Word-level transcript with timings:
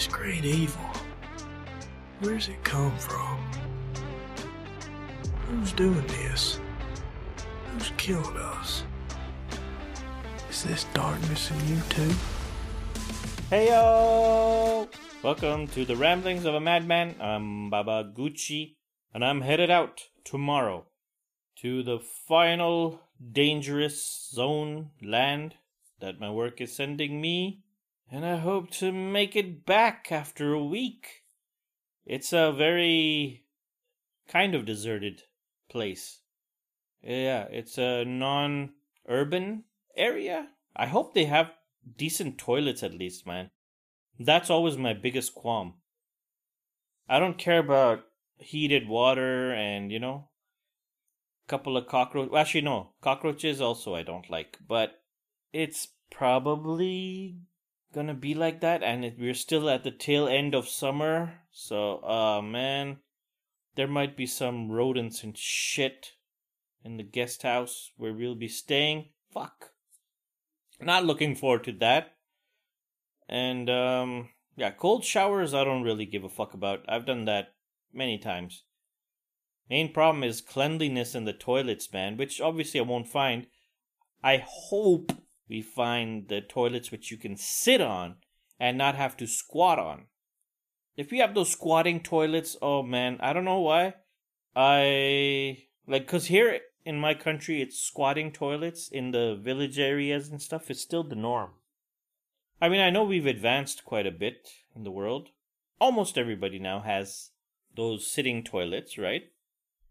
This 0.00 0.06
great 0.06 0.46
evil. 0.46 0.90
Where's 2.20 2.48
it 2.48 2.64
come 2.64 2.96
from? 2.96 3.38
Who's 5.46 5.72
doing 5.72 6.06
this? 6.06 6.58
Who's 7.66 7.92
killing 7.98 8.34
us? 8.38 8.84
Is 10.48 10.62
this 10.62 10.84
darkness 10.94 11.50
in 11.50 11.68
you 11.68 11.82
too? 11.90 12.14
Hey 13.50 13.68
yo! 13.68 14.88
Welcome 15.22 15.66
to 15.66 15.84
the 15.84 15.96
Ramblings 15.96 16.46
of 16.46 16.54
a 16.54 16.60
Madman. 16.60 17.16
I'm 17.20 17.68
Baba 17.68 18.10
Gucci, 18.16 18.76
and 19.12 19.22
I'm 19.22 19.42
headed 19.42 19.68
out 19.68 20.00
tomorrow 20.24 20.86
to 21.56 21.82
the 21.82 21.98
final 21.98 23.02
dangerous 23.32 24.30
zone 24.32 24.92
land 25.02 25.56
that 26.00 26.18
my 26.18 26.30
work 26.30 26.62
is 26.62 26.74
sending 26.74 27.20
me, 27.20 27.60
and 28.10 28.26
I 28.26 28.36
hope 28.36 28.70
to 28.72 28.90
make 28.92 29.36
it 29.36 29.64
back 29.64 30.08
after 30.10 30.52
a 30.52 30.64
week. 30.64 31.22
It's 32.04 32.32
a 32.32 32.52
very 32.52 33.44
kind 34.28 34.54
of 34.54 34.64
deserted 34.64 35.22
place. 35.70 36.20
Yeah, 37.02 37.44
it's 37.50 37.78
a 37.78 38.04
non 38.04 38.70
urban 39.08 39.64
area. 39.96 40.48
I 40.74 40.86
hope 40.86 41.14
they 41.14 41.26
have 41.26 41.52
decent 41.96 42.36
toilets 42.36 42.82
at 42.82 42.94
least, 42.94 43.26
man. 43.26 43.50
That's 44.18 44.50
always 44.50 44.76
my 44.76 44.92
biggest 44.92 45.34
qualm. 45.34 45.74
I 47.08 47.18
don't 47.18 47.38
care 47.38 47.58
about 47.58 48.04
heated 48.38 48.88
water 48.88 49.52
and, 49.52 49.90
you 49.90 49.98
know, 49.98 50.28
a 51.46 51.50
couple 51.50 51.76
of 51.76 51.86
cockroaches. 51.86 52.34
Actually, 52.34 52.62
no, 52.62 52.90
cockroaches 53.00 53.60
also 53.60 53.94
I 53.94 54.02
don't 54.02 54.28
like, 54.30 54.58
but 54.66 55.00
it's 55.52 55.88
probably 56.10 57.38
gonna 57.92 58.14
be 58.14 58.34
like 58.34 58.60
that, 58.60 58.82
and 58.82 59.04
it, 59.04 59.16
we're 59.18 59.34
still 59.34 59.68
at 59.68 59.84
the 59.84 59.90
tail 59.90 60.28
end 60.28 60.54
of 60.54 60.68
summer, 60.68 61.40
so, 61.50 62.02
uh, 62.04 62.40
man, 62.42 62.98
there 63.74 63.88
might 63.88 64.16
be 64.16 64.26
some 64.26 64.70
rodents 64.70 65.22
and 65.22 65.36
shit 65.36 66.12
in 66.84 66.96
the 66.96 67.02
guest 67.02 67.42
house 67.42 67.92
where 67.96 68.12
we'll 68.12 68.34
be 68.34 68.48
staying. 68.48 69.08
Fuck. 69.32 69.70
Not 70.80 71.04
looking 71.04 71.34
forward 71.34 71.64
to 71.64 71.72
that. 71.72 72.14
And 73.28 73.70
um 73.70 74.30
yeah, 74.56 74.70
cold 74.70 75.04
showers 75.04 75.54
I 75.54 75.64
don't 75.64 75.82
really 75.82 76.06
give 76.06 76.24
a 76.24 76.28
fuck 76.28 76.54
about. 76.54 76.84
I've 76.88 77.06
done 77.06 77.26
that 77.26 77.54
many 77.92 78.18
times. 78.18 78.64
Main 79.68 79.92
problem 79.92 80.24
is 80.24 80.40
cleanliness 80.40 81.14
in 81.14 81.24
the 81.24 81.32
toilets, 81.32 81.92
man, 81.92 82.16
which 82.16 82.40
obviously 82.40 82.80
I 82.80 82.84
won't 82.84 83.08
find. 83.08 83.46
I 84.22 84.44
hope 84.44 85.12
we 85.50 85.60
find 85.60 86.28
the 86.28 86.40
toilets 86.40 86.92
which 86.92 87.10
you 87.10 87.16
can 87.16 87.36
sit 87.36 87.80
on 87.80 88.14
and 88.60 88.78
not 88.78 88.94
have 88.94 89.16
to 89.16 89.26
squat 89.26 89.80
on. 89.80 90.04
If 90.96 91.10
we 91.10 91.18
have 91.18 91.34
those 91.34 91.50
squatting 91.50 92.00
toilets, 92.00 92.56
oh 92.62 92.84
man, 92.84 93.18
I 93.20 93.32
don't 93.32 93.44
know 93.44 93.60
why. 93.60 93.94
I 94.54 95.64
like 95.88 96.06
cuz 96.06 96.26
here 96.26 96.60
in 96.84 97.00
my 97.00 97.14
country 97.14 97.60
it's 97.60 97.80
squatting 97.80 98.30
toilets 98.30 98.88
in 98.88 99.10
the 99.10 99.34
village 99.34 99.78
areas 99.78 100.28
and 100.28 100.40
stuff 100.40 100.70
is 100.70 100.80
still 100.80 101.02
the 101.02 101.16
norm. 101.16 101.50
I 102.62 102.68
mean, 102.68 102.80
I 102.80 102.90
know 102.90 103.02
we've 103.02 103.26
advanced 103.26 103.84
quite 103.84 104.06
a 104.06 104.12
bit 104.12 104.50
in 104.76 104.84
the 104.84 104.90
world. 104.90 105.30
Almost 105.80 106.16
everybody 106.16 106.58
now 106.58 106.80
has 106.80 107.30
those 107.74 108.06
sitting 108.06 108.44
toilets, 108.44 108.98
right? 108.98 109.32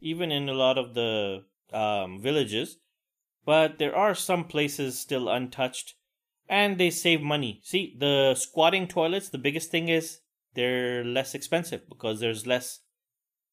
Even 0.00 0.30
in 0.30 0.48
a 0.48 0.54
lot 0.54 0.78
of 0.78 0.94
the 0.94 1.44
um, 1.72 2.20
villages. 2.20 2.78
But 3.44 3.78
there 3.78 3.96
are 3.96 4.14
some 4.14 4.44
places 4.44 4.98
still 4.98 5.28
untouched 5.28 5.94
and 6.48 6.78
they 6.78 6.90
save 6.90 7.22
money. 7.22 7.60
See, 7.62 7.96
the 7.98 8.34
squatting 8.34 8.88
toilets, 8.88 9.28
the 9.28 9.38
biggest 9.38 9.70
thing 9.70 9.88
is 9.88 10.20
they're 10.54 11.04
less 11.04 11.34
expensive 11.34 11.88
because 11.88 12.18
there's 12.20 12.46
less, 12.46 12.80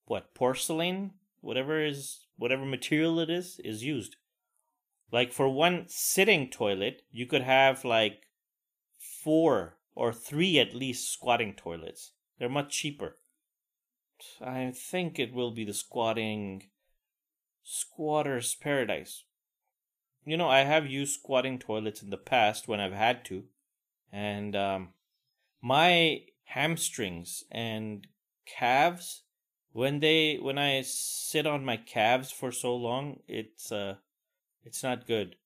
what, 0.06 0.34
porcelain? 0.34 1.12
Whatever 1.42 1.86
is, 1.86 2.26
whatever 2.38 2.66
material 2.66 3.20
it 3.20 3.30
is, 3.30 3.62
is 3.64 3.84
used. 3.84 4.16
Like 5.12 5.32
for 5.32 5.48
one 5.48 5.86
sitting 5.88 6.50
toilet, 6.50 7.04
you 7.12 7.28
could 7.28 7.44
have 7.44 7.86
like 7.86 8.24
four 8.98 9.78
or 9.96 10.12
three 10.12 10.60
at 10.60 10.76
least 10.76 11.14
squatting 11.14 11.54
toilets. 11.54 12.14
They're 12.40 12.50
much 12.50 12.72
cheaper. 12.72 13.18
I 14.42 14.72
think 14.76 15.20
it 15.20 15.34
will 15.34 15.52
be 15.52 15.64
the 15.64 15.74
squatting 15.74 16.64
squatter's 17.64 18.56
paradise. 18.56 19.24
You 20.28 20.36
know, 20.36 20.50
I 20.50 20.66
have 20.66 20.86
used 20.86 21.14
squatting 21.14 21.58
toilets 21.58 22.04
in 22.04 22.10
the 22.10 22.18
past 22.18 22.68
when 22.68 22.82
I've 22.82 22.92
had 22.92 23.24
to, 23.26 23.46
and 24.12 24.58
um, 24.58 24.90
my 25.62 26.24
hamstrings 26.44 27.46
and 27.50 28.06
calves 28.46 29.24
when 29.72 30.02
they 30.02 30.36
when 30.36 30.58
I 30.58 30.82
sit 30.82 31.48
on 31.48 31.64
my 31.64 31.78
calves 31.78 32.30
for 32.30 32.52
so 32.52 32.76
long, 32.76 33.22
it's 33.26 33.72
uh 33.72 33.96
it's 34.66 34.84
not 34.84 35.08
good. 35.08 35.38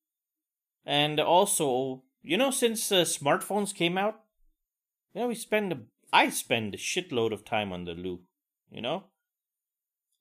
And 0.84 1.19
also, 1.19 2.02
you 2.24 2.36
know, 2.36 2.50
since 2.50 2.92
uh, 2.92 3.03
smartphones 3.03 3.75
came 3.75 4.00
out, 4.00 4.22
you 5.13 5.22
know, 5.22 5.28
we 5.28 5.36
spend 5.36 5.74
a, 5.74 5.81
I 6.12 6.30
spend 6.30 6.74
a 6.74 6.80
shitload 6.80 7.34
of 7.34 7.46
time 7.46 7.72
on 7.72 7.86
the 7.86 7.94
loo, 7.94 8.22
you 8.72 8.81
know, 8.81 9.03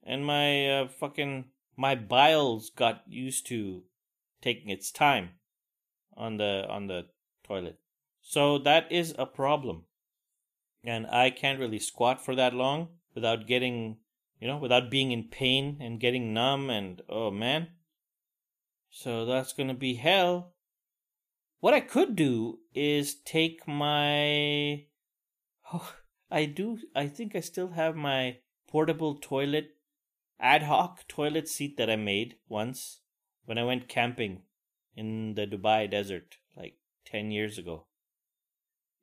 and 0.02 0.26
my 0.26 0.80
uh, 0.80 0.88
fucking 0.88 1.46
my 1.78 1.94
biles 1.94 2.68
got 2.68 3.04
used 3.08 3.46
to 3.46 3.84
taking 4.42 4.70
its 4.70 4.90
time 4.90 5.30
on 6.16 6.36
the 6.36 6.66
on 6.68 6.86
the 6.86 7.06
toilet, 7.44 7.78
so 8.20 8.58
that 8.58 8.90
is 8.90 9.14
a 9.18 9.26
problem, 9.26 9.84
and 10.84 11.06
I 11.06 11.30
can't 11.30 11.60
really 11.60 11.78
squat 11.78 12.24
for 12.24 12.34
that 12.34 12.54
long 12.54 12.88
without 13.14 13.46
getting, 13.46 13.98
you 14.40 14.46
know, 14.46 14.58
without 14.58 14.90
being 14.90 15.12
in 15.12 15.24
pain 15.24 15.78
and 15.80 16.00
getting 16.00 16.32
numb 16.32 16.70
and 16.70 17.02
oh 17.08 17.30
man. 17.30 17.68
So 18.90 19.24
that's 19.24 19.52
gonna 19.52 19.74
be 19.74 19.94
hell. 19.94 20.54
What 21.60 21.74
I 21.74 21.80
could 21.80 22.16
do 22.16 22.60
is 22.74 23.14
take 23.14 23.68
my. 23.68 24.86
Oh, 25.72 25.94
I 26.30 26.46
do. 26.46 26.78
I 26.96 27.06
think 27.06 27.36
I 27.36 27.40
still 27.40 27.68
have 27.68 27.94
my 27.94 28.38
portable 28.68 29.16
toilet, 29.16 29.76
ad 30.40 30.62
hoc 30.62 31.06
toilet 31.06 31.48
seat 31.48 31.76
that 31.76 31.90
I 31.90 31.96
made 31.96 32.36
once 32.48 33.00
when 33.50 33.58
I 33.58 33.64
went 33.64 33.88
camping 33.88 34.42
in 34.94 35.34
the 35.34 35.44
Dubai 35.44 35.90
desert 35.90 36.36
like 36.56 36.76
10 37.06 37.32
years 37.32 37.58
ago. 37.58 37.86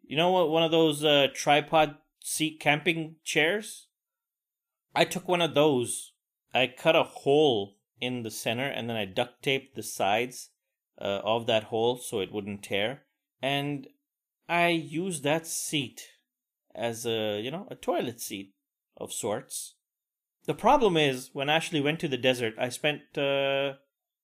You 0.01 0.15
know 0.15 0.31
what? 0.31 0.49
One 0.49 0.63
of 0.63 0.71
those 0.71 1.03
uh, 1.03 1.27
tripod 1.33 1.95
seat 2.23 2.57
camping 2.61 3.17
chairs? 3.25 3.87
I 4.95 5.03
took 5.03 5.27
one 5.27 5.41
of 5.41 5.53
those. 5.53 6.13
I 6.53 6.67
cut 6.67 6.95
a 6.95 7.03
hole 7.03 7.75
in 7.99 8.23
the 8.23 8.31
center 8.31 8.63
and 8.63 8.89
then 8.89 8.95
I 8.95 9.03
duct 9.03 9.43
taped 9.43 9.75
the 9.75 9.83
sides 9.83 10.51
uh, 10.97 11.19
of 11.25 11.45
that 11.47 11.65
hole 11.65 11.97
so 11.97 12.21
it 12.21 12.31
wouldn't 12.31 12.63
tear. 12.63 13.01
And 13.41 13.85
I 14.47 14.69
used 14.69 15.23
that 15.23 15.45
seat 15.45 16.03
as 16.73 17.05
a, 17.05 17.41
you 17.41 17.51
know, 17.51 17.67
a 17.69 17.75
toilet 17.75 18.21
seat 18.21 18.53
of 18.95 19.11
sorts. 19.11 19.75
The 20.45 20.53
problem 20.53 20.95
is, 20.95 21.31
when 21.33 21.49
Ashley 21.49 21.81
went 21.81 21.99
to 21.99 22.07
the 22.07 22.15
desert, 22.15 22.53
I 22.57 22.69
spent 22.69 23.17
uh, 23.17 23.73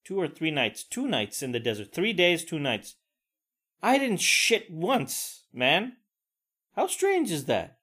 two 0.04 0.20
or 0.20 0.28
three 0.28 0.52
nights, 0.52 0.84
two 0.84 1.08
nights 1.08 1.42
in 1.42 1.52
the 1.52 1.60
desert, 1.60 1.94
three 1.94 2.14
days, 2.14 2.44
two 2.44 2.60
nights. 2.60 2.96
I 3.82 3.98
didn't 3.98 4.22
shit 4.22 4.72
once, 4.72 5.46
man. 5.54 5.98
How 6.76 6.88
strange 6.88 7.32
is 7.32 7.46
that? 7.46 7.78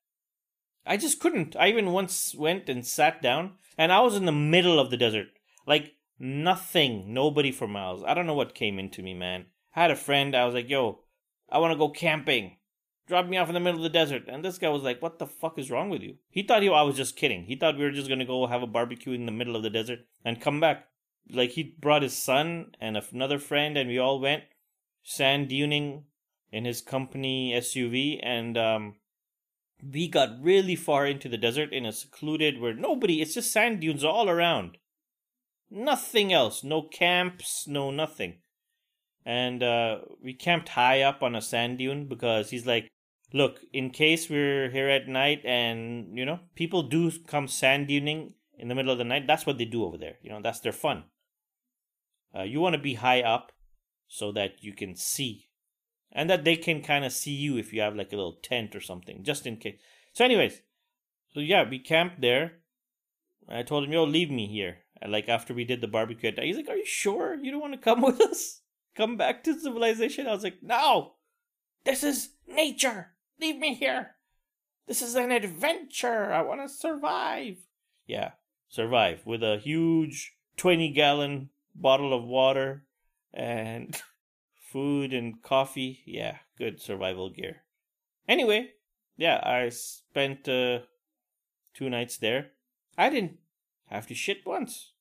I 0.87 0.97
just 0.97 1.21
couldn't. 1.21 1.57
I 1.57 1.69
even 1.69 1.93
once 1.93 2.35
went 2.35 2.69
and 2.69 2.87
sat 2.87 3.23
down, 3.23 3.53
and 3.77 3.93
I 3.93 4.01
was 4.01 4.17
in 4.17 4.25
the 4.25 4.33
middle 4.33 4.81
of 4.81 4.91
the 4.91 4.97
desert. 4.97 5.29
Like, 5.67 5.95
Nothing, 6.23 7.15
nobody 7.15 7.51
for 7.51 7.67
miles. 7.67 8.05
I 8.07 8.13
don't 8.13 8.27
know 8.27 8.35
what 8.35 8.55
came 8.55 8.79
into 8.79 9.03
me, 9.03 9.15
man. 9.15 9.47
I 9.75 9.81
had 9.81 9.91
a 9.91 9.97
friend, 9.97 10.37
I 10.37 10.45
was 10.45 10.55
like, 10.55 10.69
yo, 10.69 11.01
I 11.49 11.57
want 11.57 11.73
to 11.73 11.79
go 11.79 11.89
camping. 11.89 12.59
Drop 13.09 13.27
me 13.27 13.39
off 13.39 13.49
in 13.49 13.55
the 13.55 13.61
middle 13.61 13.81
of 13.81 13.83
the 13.83 13.89
desert. 13.89 14.25
And 14.29 14.45
this 14.45 14.59
guy 14.59 14.69
was 14.69 14.83
like, 14.83 15.01
what 15.01 15.19
the 15.19 15.27
fuck 15.27 15.59
is 15.59 15.71
wrong 15.71 15.89
with 15.89 16.03
you? 16.03 16.17
He 16.29 16.43
thought 16.43 16.63
he, 16.63 16.69
I 16.69 16.83
was 16.83 16.97
just 16.97 17.17
kidding. 17.17 17.45
He 17.45 17.57
thought 17.57 17.79
we 17.79 17.85
were 17.85 17.91
just 17.91 18.09
going 18.09 18.19
to 18.19 18.27
go 18.27 18.47
have 18.47 18.63
a 18.63 18.67
barbecue 18.67 19.15
in 19.15 19.25
the 19.25 19.33
middle 19.33 19.57
of 19.57 19.63
the 19.63 19.71
desert 19.71 20.01
and 20.23 20.43
come 20.43 20.61
back. 20.61 20.89
Like, 21.29 21.51
he 21.51 21.75
brought 21.79 22.03
his 22.03 22.17
son 22.17 22.73
and 22.81 22.97
another 23.13 23.39
friend, 23.39 23.77
and 23.77 23.89
we 23.89 23.99
all 23.99 24.21
went 24.21 24.45
sand 25.03 25.49
duning 25.49 26.05
in 26.53 26.65
his 26.65 26.81
company 26.81 27.53
SUV. 27.55 28.21
And, 28.23 28.57
um, 28.57 28.95
we 29.83 30.09
got 30.09 30.43
really 30.43 30.77
far 30.77 31.07
into 31.07 31.29
the 31.29 31.39
desert 31.39 31.73
in 31.73 31.87
a 31.87 31.93
secluded 31.93 32.61
where 32.61 32.75
nobody, 32.75 33.23
it's 33.23 33.35
just 33.35 33.53
sand 33.53 33.81
dunes 33.81 34.05
all 34.05 34.29
around. 34.29 34.79
Nothing 35.71 36.33
else. 36.33 36.65
No 36.65 36.83
camps, 36.83 37.67
no 37.67 37.91
nothing. 37.91 38.39
And 39.25 39.63
uh, 39.63 40.01
we 40.23 40.35
camped 40.35 40.71
high 40.71 41.03
up 41.03 41.23
on 41.23 41.35
a 41.35 41.43
sand 41.43 41.79
dune 41.79 42.07
because 42.07 42.51
he's 42.51 42.67
like, 42.67 42.89
look, 43.33 43.61
in 43.73 43.91
case 43.91 44.29
we're 44.29 44.71
here 44.71 44.89
at 44.89 45.09
night 45.09 45.45
and, 45.45 46.17
you 46.17 46.25
know, 46.25 46.41
people 46.55 46.83
do 46.83 47.11
come 47.27 47.47
sand 47.47 47.89
duning 47.89 48.33
in 48.61 48.69
the 48.69 48.75
middle 48.75 48.93
of 48.93 48.99
the 48.99 49.05
night, 49.05 49.27
that's 49.27 49.47
what 49.47 49.57
they 49.57 49.65
do 49.65 49.85
over 49.85 49.97
there. 49.97 50.19
You 50.23 50.31
know, 50.31 50.41
that's 50.43 50.61
their 50.61 50.73
fun. 50.73 51.05
Uh, 52.37 52.43
you 52.43 52.61
want 52.61 52.75
to 52.75 52.81
be 52.81 52.95
high 52.95 53.23
up 53.23 53.53
so 54.07 54.31
that 54.33 54.63
you 54.63 54.75
can 54.75 54.95
see 54.95 55.49
and 56.13 56.29
that 56.29 56.45
they 56.45 56.57
can 56.57 56.83
kind 56.83 57.05
of 57.05 57.13
see 57.13 57.33
you 57.33 57.57
if 57.57 57.73
you 57.73 57.81
have 57.81 57.97
like 57.97 58.13
a 58.13 58.17
little 58.17 58.39
tent 58.43 58.77
or 58.77 58.81
something, 58.81 59.25
just 59.25 59.47
in 59.47 59.57
case. 59.57 59.79
So, 60.13 60.25
anyways, 60.25 60.61
so 61.33 61.41
yeah, 61.41 61.69
we 61.69 61.79
camped 61.79 62.21
there. 62.21 62.59
I 63.49 63.63
told 63.63 63.85
him, 63.85 63.93
"Yo, 63.93 64.05
leave 64.05 64.31
me 64.31 64.47
here." 64.47 64.79
And 65.01 65.11
like 65.11 65.29
after 65.29 65.55
we 65.55 65.65
did 65.65 65.81
the 65.81 65.89
barbecue, 65.89 66.33
he's 66.37 66.57
like, 66.57 66.69
"Are 66.69 66.77
you 66.77 66.87
sure 66.87 67.35
you 67.35 67.51
don't 67.51 67.61
want 67.61 67.75
to 67.75 67.79
come 67.79 68.01
with 68.03 68.21
us? 68.21 68.61
Come 68.95 69.17
back 69.17 69.43
to 69.45 69.59
civilization?" 69.59 70.27
I 70.27 70.33
was 70.33 70.45
like, 70.45 70.63
"No, 70.63 71.15
this 71.85 72.05
is 72.05 72.31
nature. 72.47 73.15
Leave 73.41 73.57
me 73.57 73.75
here. 73.75 74.17
This 74.87 75.01
is 75.01 75.15
an 75.15 75.31
adventure. 75.31 76.33
I 76.33 76.43
want 76.43 76.61
to 76.61 76.69
survive." 76.69 77.57
Yeah, 78.07 78.33
survive 78.71 79.27
with 79.27 79.43
a 79.43 79.59
huge 79.59 80.33
twenty-gallon 80.57 81.51
bottle 81.75 82.15
of 82.15 82.25
water 82.25 82.85
and 83.35 84.01
food 84.73 85.13
and 85.13 85.43
coffee. 85.43 86.01
Yeah, 86.07 86.39
good 86.57 86.81
survival 86.81 87.29
gear. 87.29 87.65
Anyway, 88.27 88.71
yeah, 89.17 89.41
I 89.43 89.69
spent 89.69 90.49
uh, 90.49 90.81
two 91.75 91.91
nights 91.91 92.17
there. 92.17 92.53
I 92.97 93.11
didn't 93.11 93.39
have 93.89 94.07
to 94.07 94.15
shit 94.15 94.47
once. 94.47 94.93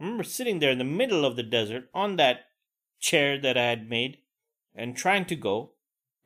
I 0.00 0.04
remember 0.04 0.24
sitting 0.24 0.60
there 0.60 0.70
in 0.70 0.78
the 0.78 0.84
middle 0.84 1.24
of 1.24 1.36
the 1.36 1.42
desert 1.42 1.88
on 1.92 2.16
that 2.16 2.46
chair 3.00 3.38
that 3.40 3.56
I 3.56 3.64
had 3.64 3.90
made 3.90 4.18
and 4.74 4.96
trying 4.96 5.24
to 5.26 5.36
go. 5.36 5.72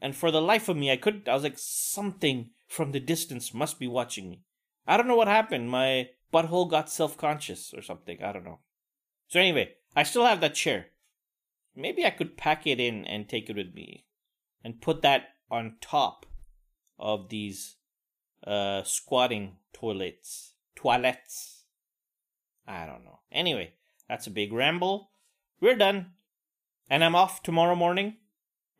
And 0.00 0.14
for 0.16 0.30
the 0.30 0.42
life 0.42 0.68
of 0.68 0.76
me, 0.76 0.90
I 0.90 0.96
couldn't. 0.96 1.28
I 1.28 1.34
was 1.34 1.42
like, 1.42 1.58
something 1.58 2.50
from 2.66 2.92
the 2.92 3.00
distance 3.00 3.54
must 3.54 3.78
be 3.78 3.86
watching 3.86 4.30
me. 4.30 4.42
I 4.86 4.96
don't 4.96 5.06
know 5.06 5.16
what 5.16 5.28
happened. 5.28 5.70
My 5.70 6.08
butthole 6.32 6.70
got 6.70 6.90
self 6.90 7.16
conscious 7.16 7.74
or 7.74 7.82
something. 7.82 8.22
I 8.22 8.32
don't 8.32 8.44
know. 8.44 8.60
So, 9.28 9.40
anyway, 9.40 9.74
I 9.94 10.02
still 10.02 10.24
have 10.24 10.40
that 10.40 10.54
chair. 10.54 10.86
Maybe 11.76 12.04
I 12.04 12.10
could 12.10 12.36
pack 12.36 12.66
it 12.66 12.80
in 12.80 13.04
and 13.04 13.28
take 13.28 13.48
it 13.48 13.56
with 13.56 13.74
me 13.74 14.06
and 14.64 14.80
put 14.80 15.02
that 15.02 15.28
on 15.50 15.76
top 15.80 16.26
of 16.98 17.28
these 17.28 17.76
uh, 18.46 18.82
squatting 18.82 19.56
toilets. 19.72 20.54
Toilets. 20.76 21.64
I 22.66 22.86
don't 22.86 23.04
know. 23.04 23.20
Anyway, 23.32 23.74
that's 24.08 24.26
a 24.26 24.30
big 24.30 24.52
ramble. 24.52 25.10
We're 25.60 25.76
done. 25.76 26.12
And 26.88 27.04
I'm 27.04 27.14
off 27.14 27.42
tomorrow 27.42 27.76
morning. 27.76 28.16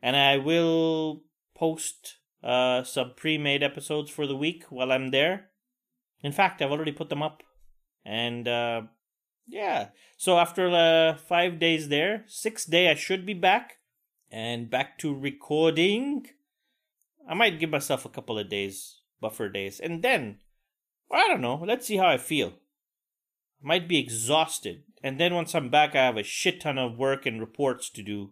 And 0.03 0.17
I 0.17 0.39
will 0.39 1.23
post 1.55 2.17
uh, 2.43 2.83
some 2.85 3.13
pre 3.17 3.39
made 3.39 3.63
episodes 3.63 4.11
for 4.11 4.27
the 4.27 4.37
week 4.37 4.65
while 4.71 4.93
I'm 4.93 5.11
there. 5.11 5.50
In 6.23 6.33
fact, 6.33 6.61
I've 6.61 6.71
already 6.71 6.93
put 6.93 7.09
them 7.09 7.23
up. 7.23 7.43
And 8.05 8.47
uh, 8.47 8.83
yeah. 9.47 9.89
So 10.17 10.39
after 10.39 10.69
uh, 10.69 11.17
five 11.17 11.59
days 11.59 11.89
there, 11.89 12.25
sixth 12.27 12.71
day 12.71 12.91
I 12.91 12.95
should 12.95 13.27
be 13.27 13.35
back 13.35 13.79
and 14.31 14.71
back 14.71 14.99
to 14.99 15.15
recording. 15.15 16.27
I 17.29 17.35
might 17.35 17.59
give 17.59 17.71
myself 17.71 18.05
a 18.05 18.11
couple 18.11 18.39
of 18.39 18.49
days, 18.49 19.01
buffer 19.21 19.49
days, 19.49 19.81
and 19.81 20.03
then 20.03 20.39
I 21.11 21.29
don't 21.29 21.41
know. 21.41 21.63
Let's 21.67 21.87
see 21.87 21.97
how 21.97 22.07
I 22.07 22.19
feel. 22.19 22.55
I 23.63 23.67
might 23.67 23.89
be 23.89 23.99
exhausted, 23.99 24.85
and 25.03 25.19
then 25.21 25.35
once 25.35 25.55
I'm 25.55 25.69
back, 25.69 25.95
I 25.95 26.05
have 26.05 26.17
a 26.17 26.23
shit 26.23 26.61
ton 26.61 26.79
of 26.79 26.97
work 26.97 27.27
and 27.27 27.41
reports 27.41 27.91
to 27.91 28.03
do. 28.03 28.31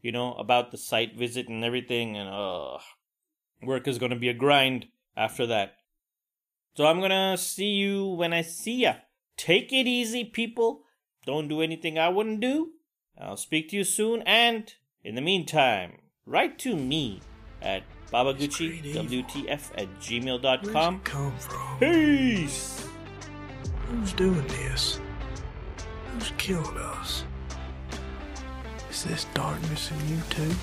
You 0.00 0.12
know 0.12 0.34
about 0.34 0.70
the 0.70 0.78
site 0.78 1.16
visit 1.16 1.48
and 1.48 1.64
everything, 1.64 2.16
and 2.16 2.28
uh, 2.28 2.78
work 3.62 3.88
is 3.88 3.98
gonna 3.98 4.16
be 4.16 4.28
a 4.28 4.34
grind 4.34 4.86
after 5.16 5.46
that. 5.46 5.74
So 6.74 6.86
I'm 6.86 7.00
gonna 7.00 7.36
see 7.36 7.70
you 7.70 8.06
when 8.06 8.32
I 8.32 8.42
see 8.42 8.82
ya. 8.82 8.94
Take 9.36 9.72
it 9.72 9.86
easy, 9.86 10.24
people. 10.24 10.84
Don't 11.26 11.48
do 11.48 11.60
anything 11.60 11.98
I 11.98 12.08
wouldn't 12.08 12.40
do. 12.40 12.70
I'll 13.20 13.36
speak 13.36 13.68
to 13.70 13.76
you 13.76 13.84
soon, 13.84 14.22
and 14.22 14.72
in 15.02 15.14
the 15.14 15.20
meantime, 15.20 15.98
write 16.24 16.58
to 16.60 16.76
me 16.76 17.20
at 17.60 17.82
babaguchiwtf 18.12 19.70
at 19.76 19.88
gmail.com. 20.00 21.00
Come 21.00 21.36
from? 21.36 21.78
Peace! 21.78 22.86
Who's 23.86 24.12
doing 24.12 24.46
this? 24.46 25.00
Who's 26.12 26.32
killed 26.38 26.76
us? 26.76 27.24
Is 28.90 29.04
this 29.04 29.26
darkness 29.34 29.90
in 29.90 30.08
you 30.08 30.22
too? 30.30 30.54